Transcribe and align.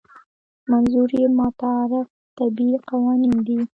منظور 0.71 1.09
یې 1.19 1.27
متعارف 1.39 2.07
طبیعي 2.37 2.77
قوانین 2.89 3.35
دي. 3.47 3.59